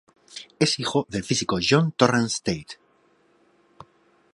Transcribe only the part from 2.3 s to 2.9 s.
Tate.